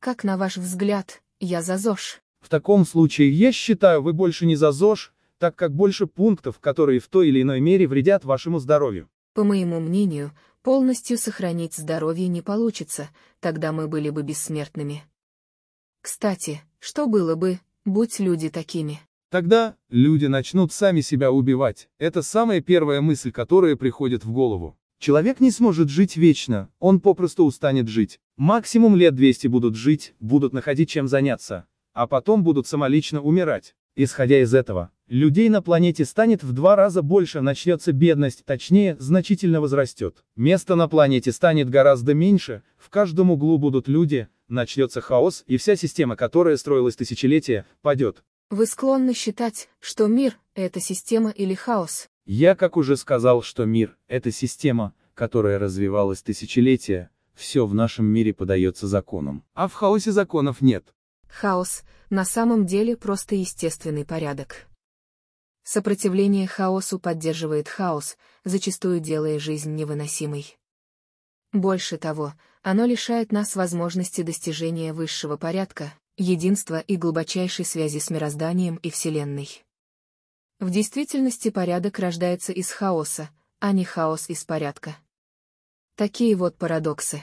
[0.00, 2.20] Как на ваш взгляд, я за ЗОЖ?
[2.40, 7.00] В таком случае я считаю, вы больше не за ЗОЖ, так как больше пунктов, которые
[7.00, 9.08] в той или иной мере вредят вашему здоровью.
[9.34, 10.32] По моему мнению,
[10.68, 13.08] полностью сохранить здоровье не получится,
[13.40, 15.02] тогда мы были бы бессмертными.
[16.02, 19.00] Кстати, что было бы, будь люди такими?
[19.30, 21.88] Тогда люди начнут сами себя убивать.
[21.98, 24.76] Это самая первая мысль, которая приходит в голову.
[24.98, 28.20] Человек не сможет жить вечно, он попросту устанет жить.
[28.36, 33.74] Максимум лет 200 будут жить, будут находить чем заняться, а потом будут самолично умирать.
[33.96, 39.60] Исходя из этого, людей на планете станет в два раза больше, начнется бедность, точнее, значительно
[39.60, 40.24] возрастет.
[40.36, 45.76] Места на планете станет гораздо меньше, в каждом углу будут люди, начнется хаос, и вся
[45.76, 48.22] система, которая строилась тысячелетия, падет.
[48.50, 52.08] Вы склонны считать, что мир— это система или хаос?
[52.24, 58.32] Я как уже сказал, что мир— это система, которая развивалась тысячелетия, все в нашем мире
[58.32, 59.44] подается законам.
[59.54, 60.84] А в хаосе законов нет.
[61.28, 64.66] Хаос— на самом деле просто естественный порядок.
[65.70, 70.56] Сопротивление хаосу поддерживает хаос, зачастую делая жизнь невыносимой.
[71.52, 78.76] Больше того, оно лишает нас возможности достижения высшего порядка, единства и глубочайшей связи с мирозданием
[78.76, 79.62] и Вселенной.
[80.58, 83.28] В действительности порядок рождается из хаоса,
[83.60, 84.96] а не хаос из порядка.
[85.96, 87.22] Такие вот парадоксы.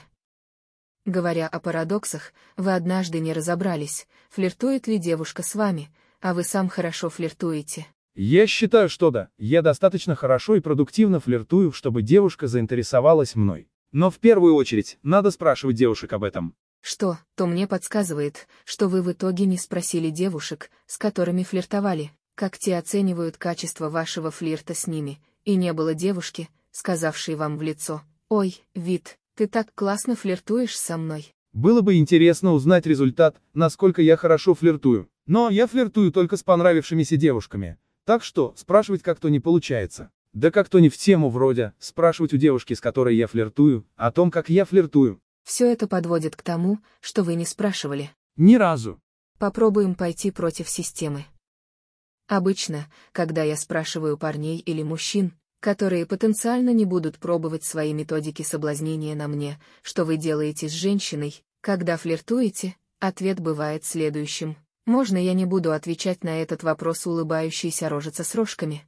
[1.04, 6.68] Говоря о парадоксах, вы однажды не разобрались, флиртует ли девушка с вами, а вы сам
[6.68, 7.88] хорошо флиртуете.
[8.18, 13.68] Я считаю, что да, я достаточно хорошо и продуктивно флиртую, чтобы девушка заинтересовалась мной.
[13.92, 16.54] Но в первую очередь, надо спрашивать девушек об этом.
[16.80, 22.56] Что, то мне подсказывает, что вы в итоге не спросили девушек, с которыми флиртовали, как
[22.56, 28.00] те оценивают качество вашего флирта с ними, и не было девушки, сказавшей вам в лицо,
[28.30, 31.34] «Ой, вид, ты так классно флиртуешь со мной.
[31.52, 35.08] Было бы интересно узнать результат, насколько я хорошо флиртую.
[35.26, 37.76] Но я флиртую только с понравившимися девушками.
[38.06, 40.10] Так что, спрашивать как-то не получается.
[40.32, 44.30] Да как-то не в тему вроде, спрашивать у девушки, с которой я флиртую, о том,
[44.30, 45.20] как я флиртую.
[45.42, 48.12] Все это подводит к тому, что вы не спрашивали.
[48.36, 49.00] Ни разу.
[49.38, 51.24] Попробуем пойти против системы.
[52.28, 59.16] Обычно, когда я спрашиваю парней или мужчин, которые потенциально не будут пробовать свои методики соблазнения
[59.16, 64.56] на мне, что вы делаете с женщиной, когда флиртуете, ответ бывает следующим.
[64.86, 68.84] Можно я не буду отвечать на этот вопрос улыбающейся рожица с рожками?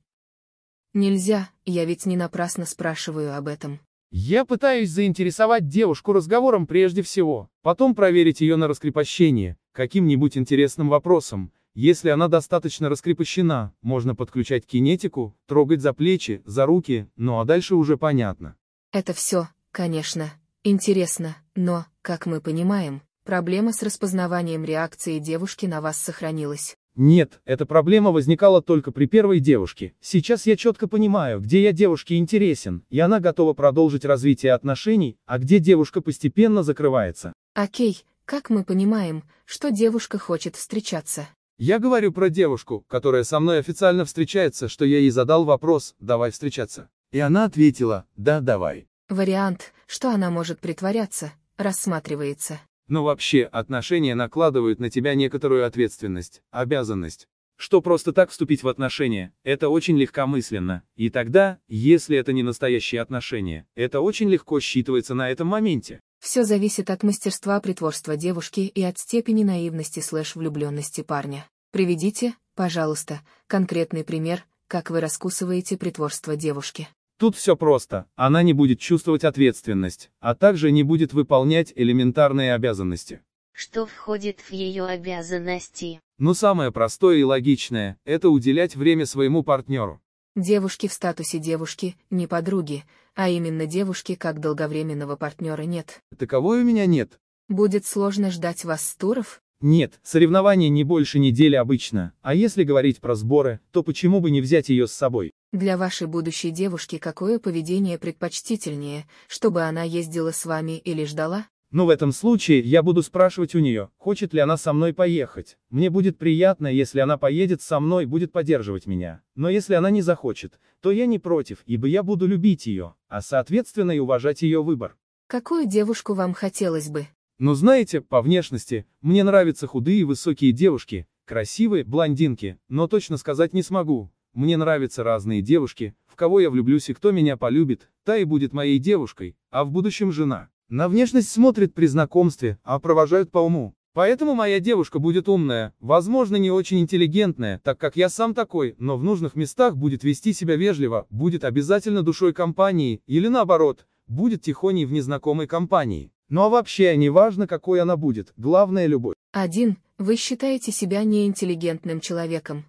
[0.95, 3.81] Нельзя, я ведь не напрасно спрашиваю об этом.
[4.11, 11.53] Я пытаюсь заинтересовать девушку разговором прежде всего, потом проверить ее на раскрепощение, каким-нибудь интересным вопросом,
[11.75, 17.75] если она достаточно раскрепощена, можно подключать кинетику, трогать за плечи, за руки, ну а дальше
[17.75, 18.57] уже понятно.
[18.93, 20.33] Это все, конечно,
[20.65, 26.77] интересно, но, как мы понимаем, проблема с распознаванием реакции девушки на вас сохранилась.
[26.97, 29.93] Нет, эта проблема возникала только при первой девушке.
[30.01, 35.39] Сейчас я четко понимаю, где я девушке интересен, и она готова продолжить развитие отношений, а
[35.39, 37.35] где девушка постепенно закрывается.
[37.53, 41.29] Окей, как мы понимаем, что девушка хочет встречаться?
[41.59, 46.31] Я говорю про девушку, которая со мной официально встречается, что я ей задал вопрос, давай
[46.31, 46.89] встречаться.
[47.13, 48.89] И она ответила, да, давай.
[49.11, 52.59] Вариант, что она может притворяться, рассматривается.
[52.89, 57.29] Но вообще, отношения накладывают на тебя некоторую ответственность, обязанность.
[57.57, 60.85] Что просто так вступить в отношения, это очень легкомысленно.
[60.95, 66.01] И тогда, если это не настоящие отношения, это очень легко считывается на этом моменте.
[66.21, 71.47] Все зависит от мастерства притворства девушки и от степени наивности слэш-влюбленности парня.
[71.73, 76.89] Приведите, пожалуйста, конкретный пример, как вы раскусываете притворство девушки.
[77.19, 78.07] Тут все просто.
[78.15, 83.21] Она не будет чувствовать ответственность, а также не будет выполнять элементарные обязанности.
[83.53, 86.01] Что входит в ее обязанности?
[86.19, 90.01] Но самое простое и логичное– это уделять время своему партнеру.
[90.37, 92.85] Девушки в статусе девушки, не подруги,
[93.17, 96.01] а именно девушки как долговременного партнера нет.
[96.17, 97.19] Таковой у меня нет.
[97.49, 99.41] Будет сложно ждать вас с туров?
[99.61, 104.41] Нет, соревнования не больше недели обычно, а если говорить про сборы, то почему бы не
[104.41, 105.33] взять ее с собой?
[105.53, 111.47] Для вашей будущей девушки какое поведение предпочтительнее, чтобы она ездила с вами или ждала?
[111.71, 115.57] Но в этом случае я буду спрашивать у нее, хочет ли она со мной поехать.
[115.71, 119.23] Мне будет приятно, если она поедет со мной, будет поддерживать меня.
[119.37, 123.23] Но если она не захочет, то я не против, ибо я буду любить ее, а
[123.23, 124.99] соответственно и уважать ее выбор.
[125.29, 127.07] Какую девушку вам хотелось бы?
[127.39, 133.55] Но знаете, по внешности, мне нравятся худые и высокие девушки, красивые, блондинки, но точно сказать
[133.55, 134.11] не смогу.
[134.39, 138.53] Мне нравятся разные девушки, в кого я влюблюсь и кто меня полюбит, та и будет
[138.53, 140.49] моей девушкой, а в будущем жена.
[140.69, 143.75] На внешность смотрят при знакомстве, а провожают по уму.
[143.95, 148.97] Поэтому моя девушка будет умная, возможно, не очень интеллигентная, так как я сам такой, но
[148.97, 154.85] в нужных местах будет вести себя вежливо, будет обязательно душой компании, или наоборот, будет тихоней
[154.85, 156.13] в незнакомой компании.
[156.29, 159.17] Ну а вообще, не важно, какой она будет, главное любовь.
[159.33, 159.77] 1.
[159.99, 162.67] Вы считаете себя неинтеллигентным человеком.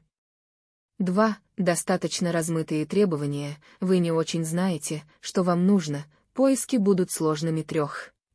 [0.98, 1.38] 2.
[1.60, 7.82] Достаточно размытые требования, вы не очень знаете, что вам нужно, поиски будут сложными 3.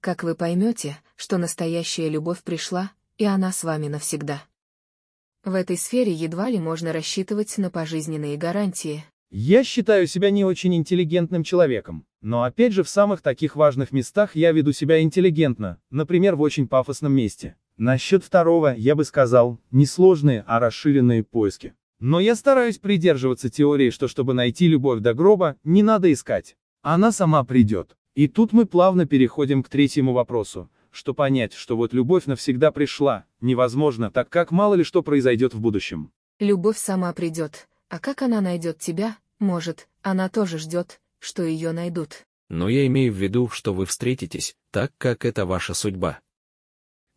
[0.01, 4.43] Как вы поймете, что настоящая любовь пришла, и она с вами навсегда.
[5.43, 9.07] В этой сфере едва ли можно рассчитывать на пожизненные гарантии.
[9.31, 14.37] Я считаю себя не очень интеллигентным человеком, но опять же в самых таких важных местах
[14.37, 17.57] я веду себя интеллигентно, например в очень пафосном месте.
[17.79, 21.73] Насчет второго, я бы сказал, не сложные, а расширенные поиски.
[22.01, 26.57] Но я стараюсь придерживаться теории, что чтобы найти любовь до гроба, не надо искать.
[26.83, 27.97] Она сама придет.
[28.15, 33.25] И тут мы плавно переходим к третьему вопросу, что понять, что вот любовь навсегда пришла,
[33.41, 36.13] невозможно, так как мало ли что произойдет в будущем.
[36.39, 42.25] Любовь сама придет, а как она найдет тебя, может, она тоже ждет, что ее найдут.
[42.49, 46.21] Но я имею в виду, что вы встретитесь, так как это ваша судьба.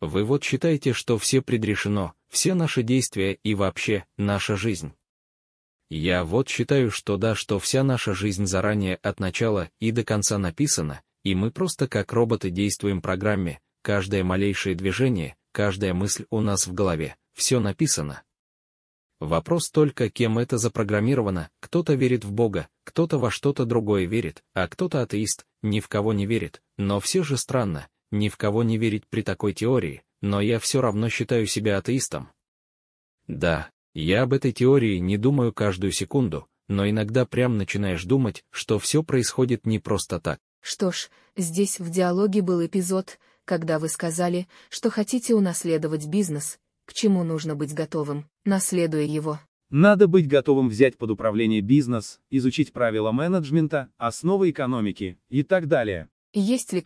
[0.00, 4.92] Вы вот считаете, что все предрешено, все наши действия и вообще, наша жизнь.
[5.90, 10.38] Я вот считаю, что да, что вся наша жизнь заранее от начала и до конца
[10.38, 16.66] написана, и мы просто как роботы действуем программе, каждое малейшее движение, каждая мысль у нас
[16.66, 18.22] в голове, все написано.
[19.18, 24.68] Вопрос только, кем это запрограммировано, кто-то верит в Бога, кто-то во что-то другое верит, а
[24.68, 28.78] кто-то атеист, ни в кого не верит, но все же странно, ни в кого не
[28.78, 32.30] верить при такой теории, но я все равно считаю себя атеистом.
[33.26, 38.78] Да, я об этой теории не думаю каждую секунду, но иногда прям начинаешь думать, что
[38.78, 40.38] все происходит не просто так.
[40.60, 46.92] Что ж, здесь в диалоге был эпизод, когда вы сказали, что хотите унаследовать бизнес, к
[46.92, 49.40] чему нужно быть готовым, наследуя его.
[49.70, 56.08] Надо быть готовым взять под управление бизнес, изучить правила менеджмента, основы экономики и так далее.
[56.32, 56.80] Есть ли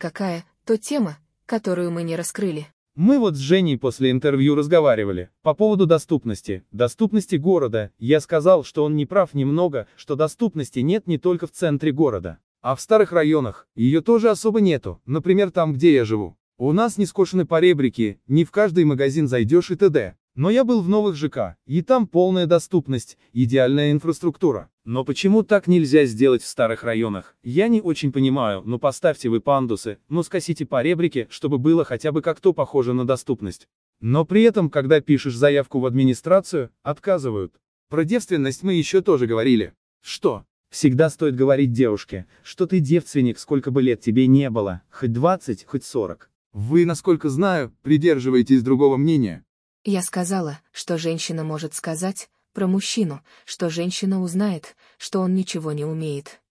[0.63, 2.67] какая-то тема, которую мы не раскрыли?
[2.95, 7.89] Мы вот с Женей после интервью разговаривали по поводу доступности, доступности города.
[7.97, 12.37] Я сказал, что он не прав немного, что доступности нет не только в центре города,
[12.61, 13.67] а в старых районах.
[13.75, 16.37] Ее тоже особо нету, например, там, где я живу.
[16.57, 20.15] У нас не скошены поребрики, не в каждый магазин зайдешь и т.д.
[20.35, 24.69] Но я был в новых ЖК, и там полная доступность, идеальная инфраструктура.
[24.85, 27.37] Но почему так нельзя сделать в старых районах?
[27.41, 32.21] Я не очень понимаю, ну поставьте вы пандусы, ну скосите поребрики, чтобы было хотя бы
[32.21, 33.69] как-то похоже на доступность.
[34.01, 37.53] Но при этом, когда пишешь заявку в администрацию, отказывают.
[37.89, 39.73] Про девственность мы еще тоже говорили.
[40.01, 40.43] Что?
[40.69, 45.63] Всегда стоит говорить девушке, что ты девственник, сколько бы лет тебе не было, хоть 20,
[45.63, 46.29] хоть 40.
[46.51, 49.45] Вы, насколько знаю, придерживаетесь другого мнения.
[49.85, 55.85] Я сказала, что женщина может сказать про мужчину, что женщина узнает, что он ничего не
[55.85, 56.41] умеет.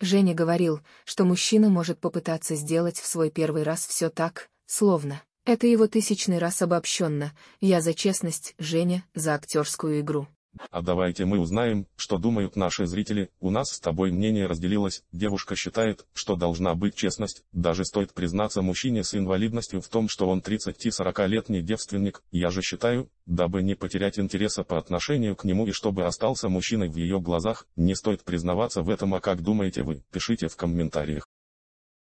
[0.00, 5.22] Женя говорил, что мужчина может попытаться сделать в свой первый раз все так, словно.
[5.44, 10.28] Это его тысячный раз обобщенно, я за честность, Женя, за актерскую игру.
[10.70, 13.30] А давайте мы узнаем, что думают наши зрители.
[13.40, 15.02] У нас с тобой мнение разделилось.
[15.12, 17.44] Девушка считает, что должна быть честность.
[17.52, 22.22] Даже стоит признаться мужчине с инвалидностью в том, что он 30-40-летний девственник.
[22.30, 26.88] Я же считаю, дабы не потерять интереса по отношению к нему и чтобы остался мужчиной
[26.88, 29.14] в ее глазах, не стоит признаваться в этом.
[29.14, 30.02] А как думаете вы?
[30.12, 31.26] Пишите в комментариях.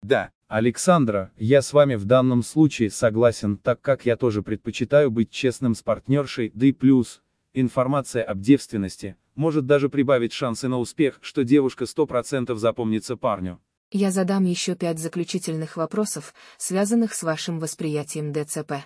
[0.03, 5.31] Да, Александра, я с вами в данном случае согласен, так как я тоже предпочитаю быть
[5.31, 7.23] честным с партнершей, да и плюс,
[7.55, 13.61] Информация об девственности может даже прибавить шансы на успех, что девушка 100% запомнится парню.
[13.91, 18.85] Я задам еще пять заключительных вопросов, связанных с вашим восприятием ДЦП.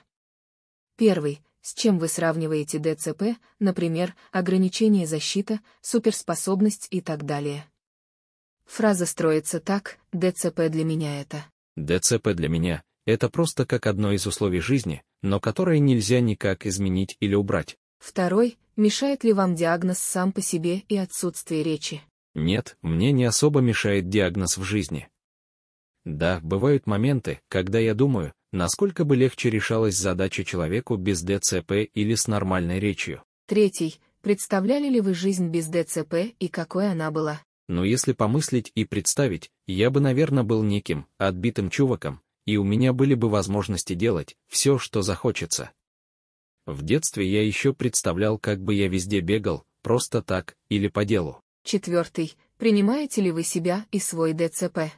[0.97, 1.41] Первый.
[1.61, 7.67] С чем вы сравниваете ДЦП, например, ограничение защита, суперспособность и так далее?
[8.67, 11.45] Фраза строится так, ДЦП для меня это.
[11.77, 17.17] ДЦП для меня— это просто как одно из условий жизни, но которое нельзя никак изменить
[17.19, 17.77] или убрать.
[17.99, 22.03] Второй, мешает ли вам диагноз сам по себе и отсутствие речи?
[22.35, 25.09] Нет, мне не особо мешает диагноз в жизни.
[26.05, 32.15] Да, бывают моменты, когда я думаю, насколько бы легче решалась задача человеку без ДЦП или
[32.15, 33.23] с нормальной речью.
[33.47, 37.41] Третий, представляли ли вы жизнь без ДЦП и какой она была?
[37.69, 42.93] Но если помыслить и представить, я бы, наверное, был неким, отбитым чуваком, и у меня
[42.93, 45.73] были бы возможности делать все, что захочется.
[46.67, 51.41] В детстве я еще представлял, как бы я везде бегал, просто так, или по делу.
[51.65, 52.35] Четвертый.
[52.59, 54.91] Принимаете ли вы себя и свой ДЦП?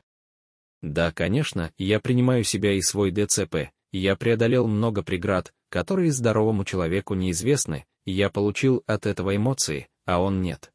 [0.80, 3.70] Да, конечно, я принимаю себя и свой ДЦП.
[3.92, 10.40] Я преодолел много преград, которые здоровому человеку неизвестны, я получил от этого эмоции, а он
[10.40, 10.72] нет.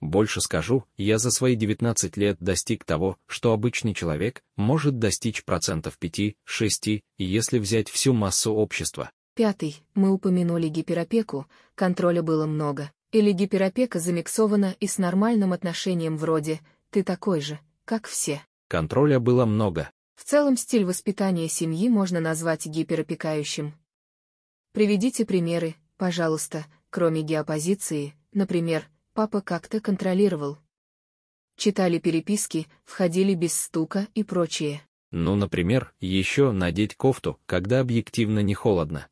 [0.00, 5.96] Больше скажу, я за свои 19 лет достиг того, что обычный человек может достичь процентов
[5.98, 9.10] 5-6, если взять всю массу общества.
[9.34, 9.82] Пятый.
[9.94, 12.92] Мы упомянули гиперопеку, контроля было много.
[13.10, 16.60] Или гиперопека замиксована и с нормальным отношением вроде
[16.90, 18.42] «ты такой же, как все».
[18.68, 19.90] Контроля было много.
[20.14, 23.74] В целом стиль воспитания семьи можно назвать гиперопекающим.
[24.72, 30.58] Приведите примеры, пожалуйста, кроме геопозиции, например, папа как-то контролировал.
[31.56, 34.82] Читали переписки, входили без стука и прочее.
[35.10, 39.08] Ну, например, еще надеть кофту, когда объективно не холодно.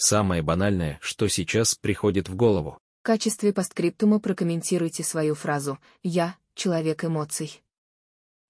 [0.00, 2.78] Самое банальное, что сейчас приходит в голову.
[3.00, 7.62] В качестве постскриптума прокомментируйте свою фразу «Я– человек эмоций».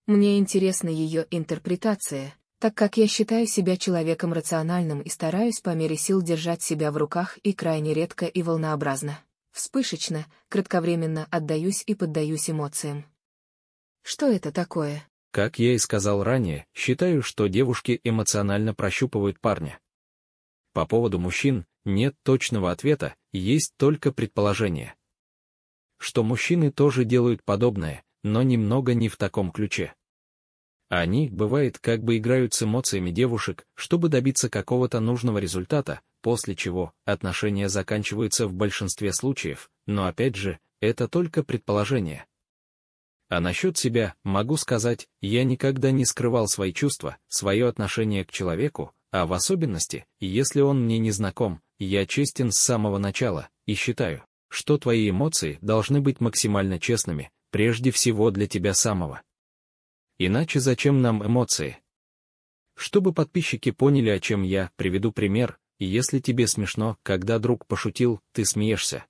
[0.07, 5.97] Мне интересна ее интерпретация, так как я считаю себя человеком рациональным и стараюсь по мере
[5.97, 9.19] сил держать себя в руках и крайне редко и волнообразно.
[9.51, 13.07] Вспышечно, кратковременно отдаюсь и поддаюсь эмоциям.
[14.03, 15.03] Что это такое?
[15.31, 19.79] Как я и сказал ранее, считаю, что девушки эмоционально прощупывают парня.
[20.79, 24.95] По поводу мужчин нет точного ответа, есть только предположение.
[25.97, 29.97] Что мужчины тоже делают подобное, но немного не в таком ключе.
[30.89, 36.93] Они, бывает, как бы играют с эмоциями девушек, чтобы добиться какого-то нужного результата, после чего
[37.05, 42.25] отношения заканчиваются в большинстве случаев, но опять же, это только предположение.
[43.29, 48.95] А насчет себя, могу сказать, я никогда не скрывал свои чувства, свое отношение к человеку,
[49.11, 54.25] а в особенности, если он мне не знаком, я честен с самого начала, и считаю,
[54.49, 59.23] что твои эмоции должны быть максимально честными, прежде всего для тебя самого.
[60.19, 61.79] Иначе зачем нам эмоции?
[62.75, 68.45] Чтобы подписчики поняли, о чем я, приведу пример, если тебе смешно, когда друг пошутил, ты
[68.45, 69.05] смеешься.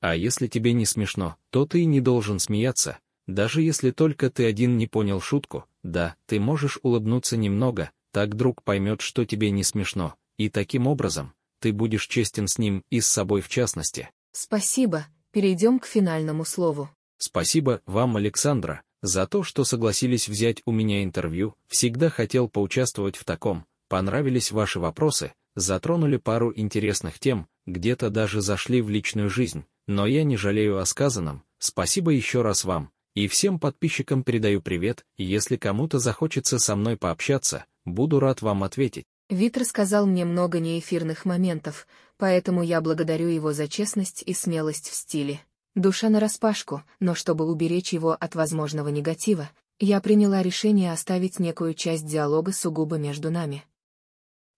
[0.00, 4.76] А если тебе не смешно, то ты не должен смеяться, даже если только ты один
[4.76, 10.14] не понял шутку, да, ты можешь улыбнуться немного, так друг поймет, что тебе не смешно,
[10.36, 14.10] и таким образом, ты будешь честен с ним и с собой в частности.
[14.32, 16.90] Спасибо, перейдем к финальному слову.
[17.18, 23.24] Спасибо вам, Александра, за то, что согласились взять у меня интервью, всегда хотел поучаствовать в
[23.24, 30.06] таком, понравились ваши вопросы, затронули пару интересных тем, где-то даже зашли в личную жизнь, но
[30.06, 35.56] я не жалею о сказанном, спасибо еще раз вам, и всем подписчикам передаю привет, если
[35.56, 39.04] кому-то захочется со мной пообщаться, буду рад вам ответить.
[39.28, 41.86] Вит рассказал мне много неэфирных моментов,
[42.16, 45.40] поэтому я благодарю его за честность и смелость в стиле.
[45.74, 52.06] Душа нараспашку, но чтобы уберечь его от возможного негатива, я приняла решение оставить некую часть
[52.06, 53.64] диалога сугубо между нами.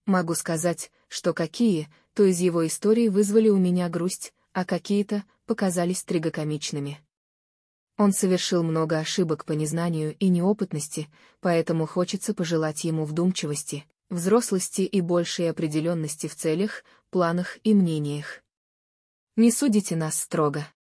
[0.07, 6.05] Могу сказать, что какие, то из его истории вызвали у меня грусть, а какие-то показались
[6.05, 7.01] тригокомичными.
[8.01, 15.03] Он совершил много ошибок по незнанию и неопытности, поэтому хочется пожелать ему вдумчивости, взрослости и
[15.03, 18.43] большей определенности в целях, планах и мнениях.
[19.37, 20.67] Не судите нас строго.